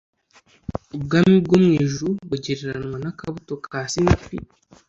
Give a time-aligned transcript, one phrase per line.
[0.95, 4.37] ubwami bwo mu ijuru bugereranywa n akabuto ka sinapi